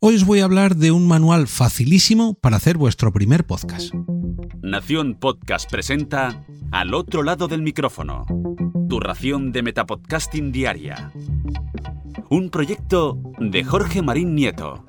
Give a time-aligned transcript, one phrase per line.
[0.00, 3.92] Hoy os voy a hablar de un manual facilísimo para hacer vuestro primer podcast.
[4.62, 8.24] Nación Podcast presenta Al otro lado del micrófono.
[8.88, 11.10] Tu ración de Metapodcasting Diaria.
[12.30, 14.84] Un proyecto de Jorge Marín Nieto.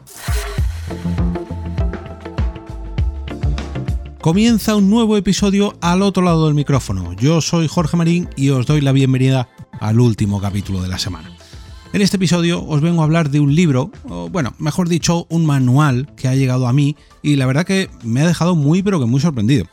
[4.21, 7.13] Comienza un nuevo episodio al otro lado del micrófono.
[7.13, 9.49] Yo soy Jorge Marín y os doy la bienvenida
[9.79, 11.38] al último capítulo de la semana.
[11.91, 15.43] En este episodio os vengo a hablar de un libro, o bueno, mejor dicho, un
[15.47, 18.99] manual que ha llegado a mí y la verdad que me ha dejado muy pero
[18.99, 19.65] que muy sorprendido.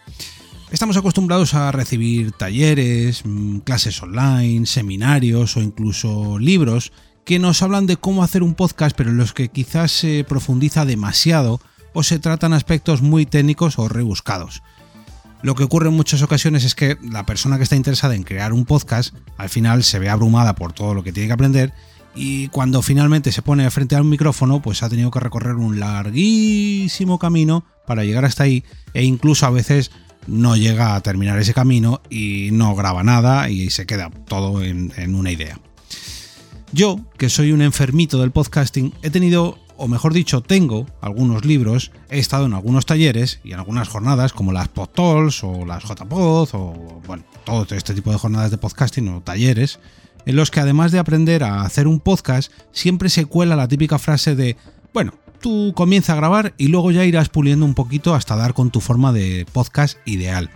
[0.70, 6.90] Estamos acostumbrados a recibir talleres, mm, clases online, seminarios o incluso libros
[7.26, 10.86] que nos hablan de cómo hacer un podcast pero en los que quizás se profundiza
[10.86, 11.60] demasiado
[11.92, 14.62] o se tratan aspectos muy técnicos o rebuscados.
[15.42, 18.54] Lo que ocurre en muchas ocasiones es que la persona que está interesada en crear
[18.54, 21.74] un podcast al final se ve abrumada por todo lo que tiene que aprender
[22.16, 25.78] y cuando finalmente se pone frente a un micrófono, pues ha tenido que recorrer un
[25.78, 29.90] larguísimo camino para llegar hasta ahí e incluso a veces
[30.26, 35.14] no llega a terminar ese camino y no graba nada y se queda todo en,
[35.14, 35.60] una idea.
[36.72, 41.92] Yo, que soy un enfermito del podcasting, he tenido, o mejor dicho, tengo algunos libros,
[42.10, 46.48] he estado en algunos talleres y en algunas jornadas como las PodTalks o las JPod
[46.54, 49.78] o bueno, todo este tipo de jornadas de podcasting o talleres
[50.26, 53.98] en los que además de aprender a hacer un podcast, siempre se cuela la típica
[53.98, 54.56] frase de,
[54.92, 58.70] bueno, tú comienza a grabar y luego ya irás puliendo un poquito hasta dar con
[58.70, 60.50] tu forma de podcast ideal.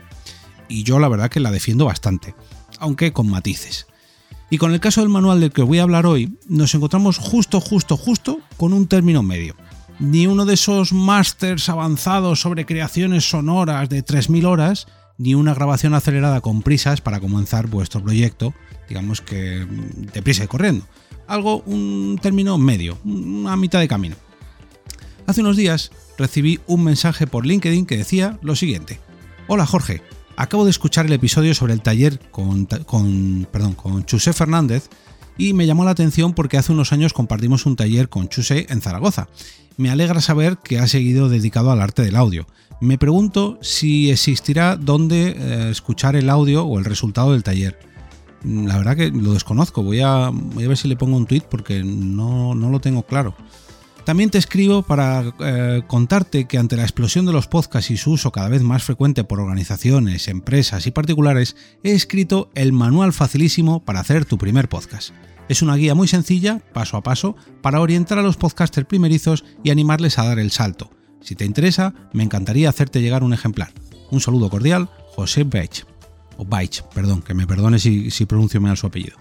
[0.69, 2.35] Y yo la verdad que la defiendo bastante,
[2.79, 3.87] aunque con matices.
[4.51, 7.61] Y con el caso del manual del que voy a hablar hoy, nos encontramos justo,
[7.61, 9.55] justo, justo con un término medio.
[10.01, 14.89] Ni uno de esos másters avanzados sobre creaciones sonoras de 3.000 horas,
[15.21, 18.55] ni una grabación acelerada con prisas para comenzar vuestro proyecto,
[18.89, 19.67] digamos que
[20.15, 20.87] deprisa y corriendo.
[21.27, 24.17] Algo, un término medio, una mitad de camino.
[25.27, 28.99] Hace unos días recibí un mensaje por LinkedIn que decía lo siguiente.
[29.47, 30.01] Hola Jorge,
[30.37, 32.67] acabo de escuchar el episodio sobre el taller con,
[33.53, 34.89] perdón, con Chusé Fernández
[35.37, 38.81] y me llamó la atención porque hace unos años compartimos un taller con Chusé en
[38.81, 39.29] Zaragoza.
[39.77, 42.47] Me alegra saber que ha seguido dedicado al arte del audio.
[42.81, 47.79] Me pregunto si existirá dónde eh, escuchar el audio o el resultado del taller.
[48.43, 52.55] La verdad que lo desconozco, voy a, ver si le pongo un tweet porque no,
[52.55, 53.35] lo tengo claro.
[54.07, 58.13] También te escribo para eh, contarte que ante la explosión de los podcasts y su
[58.13, 63.85] uso cada vez más frecuente por organizaciones, empresas y particulares, he escrito el manual facilísimo
[63.85, 65.11] para hacer tu primer podcast.
[65.51, 69.69] Es una guía muy sencilla, paso a paso, para orientar a los podcasters primerizos y
[69.69, 70.91] animarles a dar el salto
[71.23, 73.73] si te interesa, me encantaría hacerte llegar un ejemplar.
[74.11, 75.85] Un saludo cordial, José Beich.
[76.37, 79.17] O Beich, perdón, que me perdone si, si pronuncio mal su apellido.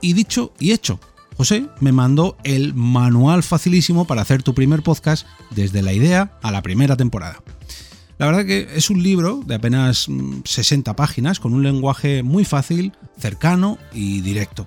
[0.00, 1.00] Y dicho y hecho,
[1.36, 6.52] José me mandó el manual facilísimo para hacer tu primer podcast desde la idea a
[6.52, 7.42] la primera temporada.
[8.18, 10.06] La verdad que es un libro de apenas
[10.44, 14.66] 60 mm, páginas con un lenguaje muy fácil, cercano y directo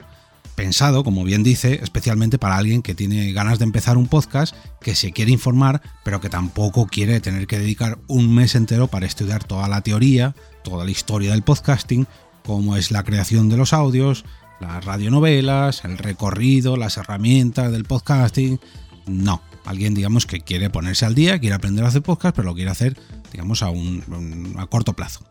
[0.57, 4.95] pensado, como bien dice, especialmente para alguien que tiene ganas de empezar un podcast, que
[4.95, 9.43] se quiere informar, pero que tampoco quiere tener que dedicar un mes entero para estudiar
[9.43, 12.07] toda la teoría, toda la historia del podcasting,
[12.43, 14.25] cómo es la creación de los audios,
[14.59, 18.59] las radionovelas, el recorrido, las herramientas del podcasting.
[19.05, 22.55] No, alguien digamos que quiere ponerse al día, quiere aprender a hacer podcast, pero lo
[22.55, 22.97] quiere hacer
[23.31, 25.23] digamos a un a corto plazo.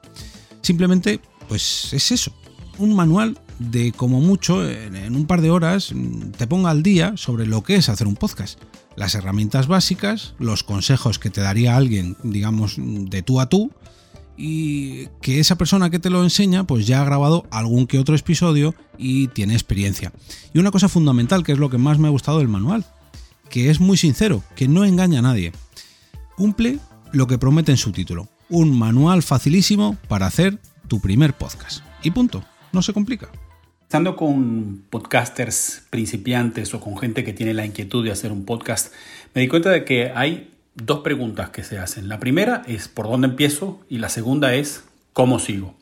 [0.63, 2.33] Simplemente pues es eso,
[2.79, 5.93] un manual de como mucho en un par de horas
[6.37, 8.61] te ponga al día sobre lo que es hacer un podcast.
[8.97, 13.71] Las herramientas básicas, los consejos que te daría alguien, digamos, de tú a tú,
[14.37, 18.15] y que esa persona que te lo enseña pues ya ha grabado algún que otro
[18.15, 20.13] episodio y tiene experiencia.
[20.53, 22.85] Y una cosa fundamental, que es lo que más me ha gustado del manual,
[23.51, 25.53] que es muy sincero, que no engaña a nadie.
[26.37, 26.79] Cumple
[27.13, 31.83] lo que promete en su título, un manual facilísimo para hacer tu primer podcast.
[32.03, 33.31] Y punto no se complica.
[33.97, 38.93] Estando con podcasters principiantes o con gente que tiene la inquietud de hacer un podcast,
[39.33, 42.07] me di cuenta de que hay dos preguntas que se hacen.
[42.07, 43.81] La primera es ¿por dónde empiezo?
[43.89, 44.85] Y la segunda es
[45.15, 45.77] ¿cómo sigo?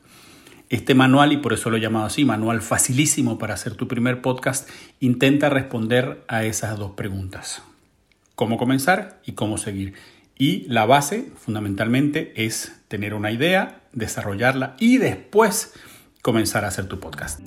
[0.69, 4.21] Este manual, y por eso lo he llamado así, manual facilísimo para hacer tu primer
[4.21, 4.69] podcast,
[5.01, 7.63] intenta responder a esas dos preguntas.
[8.35, 9.93] ¿Cómo comenzar y cómo seguir?
[10.37, 15.73] Y la base, fundamentalmente, es tener una idea, desarrollarla y después
[16.21, 17.41] comenzar a hacer tu podcast.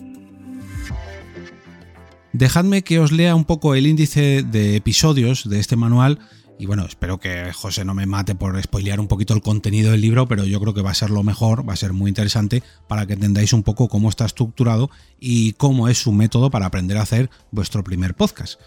[2.33, 6.19] Dejadme que os lea un poco el índice de episodios de este manual
[6.59, 10.01] y bueno, espero que José no me mate por spoilear un poquito el contenido del
[10.01, 12.65] libro, pero yo creo que va a ser lo mejor, va a ser muy interesante
[12.89, 14.91] para que entendáis un poco cómo está estructurado
[15.21, 18.61] y cómo es su método para aprender a hacer vuestro primer podcast.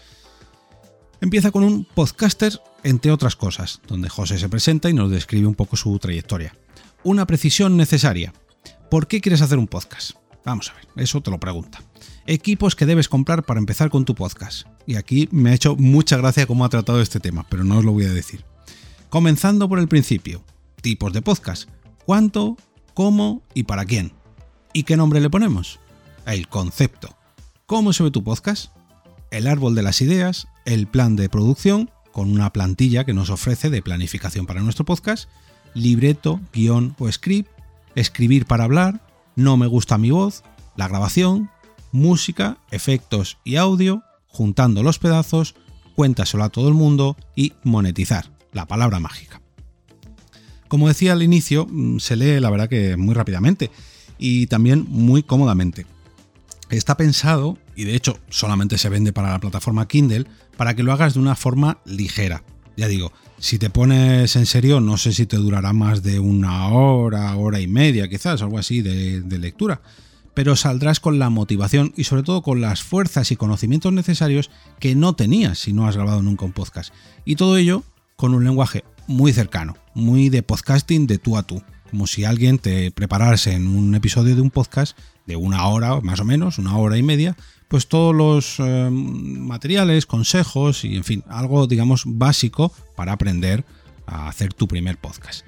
[1.20, 5.54] Empieza con un podcaster entre otras cosas, donde José se presenta y nos describe un
[5.54, 6.56] poco su trayectoria.
[7.04, 8.32] Una precisión necesaria.
[8.90, 10.21] ¿Por qué quieres hacer un podcast?
[10.44, 11.82] Vamos a ver, eso te lo pregunta.
[12.26, 14.66] Equipos que debes comprar para empezar con tu podcast.
[14.86, 17.84] Y aquí me ha hecho mucha gracia cómo ha tratado este tema, pero no os
[17.84, 18.44] lo voy a decir.
[19.08, 20.42] Comenzando por el principio.
[20.80, 21.68] Tipos de podcast.
[22.04, 22.56] ¿Cuánto?
[22.94, 23.42] ¿Cómo?
[23.54, 24.12] ¿Y para quién?
[24.72, 25.78] ¿Y qué nombre le ponemos?
[26.26, 27.16] El concepto.
[27.66, 28.72] ¿Cómo se ve tu podcast?
[29.30, 33.70] El árbol de las ideas, el plan de producción, con una plantilla que nos ofrece
[33.70, 35.28] de planificación para nuestro podcast,
[35.74, 37.50] libreto, guion o script,
[37.94, 39.00] escribir para hablar,
[39.36, 40.42] no me gusta mi voz,
[40.76, 41.50] la grabación,
[41.92, 45.54] música, efectos y audio, juntando los pedazos,
[45.94, 49.40] cuéntaselo a todo el mundo y monetizar, la palabra mágica.
[50.68, 53.70] Como decía al inicio, mm, se lee la verdad que muy rápidamente
[54.18, 55.86] y también muy cómodamente.
[56.70, 60.26] Está pensado, y de hecho solamente se vende para la plataforma Kindle,
[60.56, 62.42] para que lo hagas de una forma ligera.
[62.76, 63.12] Ya digo,
[63.42, 67.58] si te pones en serio, no sé si te durará más de una hora, hora
[67.58, 69.82] y media, quizás, algo así de, lectura
[70.32, 74.94] pero saldrás con la motivación y sobre todo con las fuerzas y conocimientos necesarios que
[74.94, 76.94] no tenías si no has grabado nunca un podcast.
[77.26, 77.82] Y todo ello
[78.16, 82.58] con un lenguaje muy cercano, muy de podcasting de tú a tú, como si alguien
[82.58, 84.96] te preparase en un episodio de un podcast
[85.26, 87.36] de una hora más o menos, una hora y media,
[87.72, 93.64] pues todos los eh, materiales, consejos y en fin, algo digamos básico para aprender
[94.04, 95.46] a hacer tu primer podcast.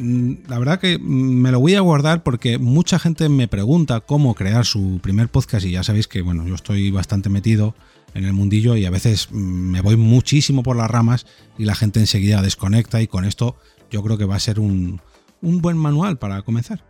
[0.00, 4.34] Mm, la verdad que me lo voy a guardar porque mucha gente me pregunta cómo
[4.34, 7.76] crear su primer podcast y ya sabéis que bueno, yo estoy bastante metido
[8.14, 11.26] en el mundillo y a veces mm, me voy muchísimo por las ramas
[11.58, 13.54] y la gente enseguida desconecta y con esto
[13.88, 15.00] yo creo que va a ser un,
[15.40, 16.82] buen manual para comenzar.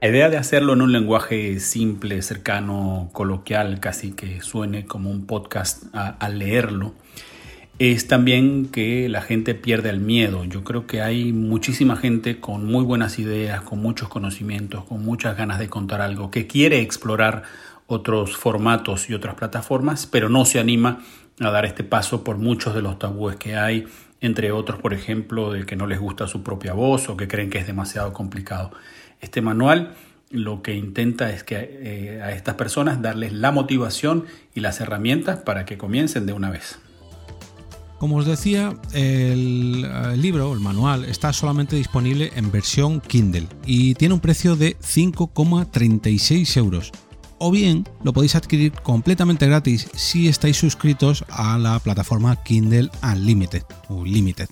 [0.00, 5.26] La idea de hacerlo en un lenguaje simple, cercano, coloquial, casi que suene como un
[5.26, 6.94] podcast al leerlo,
[7.80, 10.44] es también que la gente pierde el miedo.
[10.44, 15.36] Yo creo que hay muchísima gente con muy buenas ideas, con muchos conocimientos, con muchas
[15.36, 17.42] ganas de contar algo, que quiere explorar
[17.88, 21.00] otros formatos y otras plataformas, pero no se anima
[21.40, 23.88] a dar este paso por muchos de los tabúes que hay,
[24.20, 27.50] entre otros, por ejemplo, de que no les gusta su propia voz o que creen
[27.50, 28.70] que es demasiado complicado.
[29.20, 29.94] Este manual
[30.30, 34.24] lo que intenta es que eh, a estas personas darles la motivación
[34.54, 36.78] y las herramientas para que comiencen de una vez.
[37.98, 39.82] Como os decía, el,
[40.20, 46.56] libro, el manual, está solamente disponible en versión Kindle y tiene un precio de 5,36
[46.58, 46.92] euros
[47.38, 53.62] o bien lo podéis adquirir completamente gratis si estáis suscritos a la plataforma Kindle Unlimited
[53.88, 54.48] o Limited.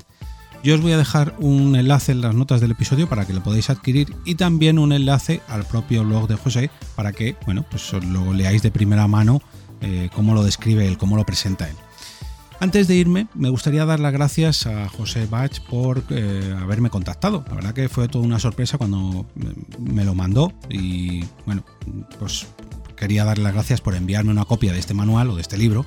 [0.67, 3.41] Yo os voy a dejar un enlace en las notas del episodio para que lo
[3.41, 7.93] podáis adquirir y también un enlace al propio blog de José para que, bueno, pues
[7.93, 9.41] lo leáis de primera mano
[9.81, 11.77] eh, cómo lo describe él, cómo lo presenta él.
[12.59, 17.45] Antes de irme, me gustaría dar las gracias a José Bach por eh, haberme contactado.
[17.47, 19.25] La verdad que fue toda una sorpresa cuando
[19.79, 21.63] me lo mandó y bueno,
[22.19, 22.49] pues
[22.97, 25.87] quería darle las gracias por enviarme una copia de este manual o de este libro,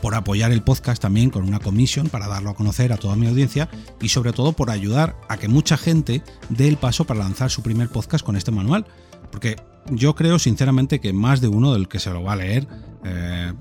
[0.00, 3.26] por apoyar el podcast también con una comisión para darlo a conocer a toda mi
[3.26, 3.68] audiencia
[4.00, 7.62] y sobre todo por ayudar a que mucha gente dé el paso para lanzar su
[7.62, 8.86] primer podcast con este manual.
[9.30, 9.56] Porque
[9.90, 12.66] yo creo sinceramente que más de uno del que se lo va a leer
[13.04, 13.52] eh,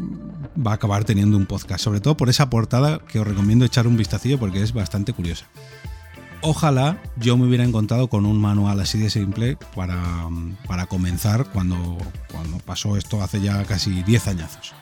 [0.66, 3.88] va a acabar teniendo un podcast, sobre todo por esa portada que os recomiendo echar
[3.88, 5.46] un vistacillo porque es bastante curiosa.
[6.42, 10.30] Ojalá yo me hubiera encontrado con un manual así de simple para,
[10.68, 11.98] para comenzar cuando,
[12.32, 14.74] cuando pasó esto hace ya casi 10 añazos.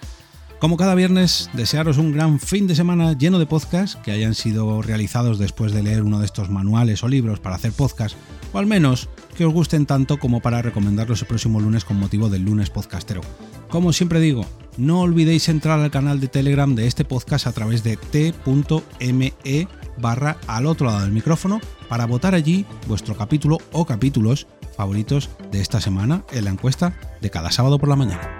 [0.59, 4.81] Como cada viernes, desearos un gran fin de semana lleno de podcasts que hayan sido
[4.81, 8.15] realizados después de leer uno de estos manuales o libros para hacer podcast,
[8.53, 12.27] o al menos que os gusten tanto como para recomendarlos el próximo lunes con motivo
[12.29, 13.21] del lunes podcastero.
[13.69, 14.47] Como siempre digo,
[14.77, 19.33] no olvidéis entrar al canal de Telegram de este podcast a través de t.me
[19.99, 25.61] barra al otro lado del micrófono para votar allí vuestro capítulo o capítulos favoritos de
[25.61, 28.39] esta semana en la encuesta de cada sábado por la mañana.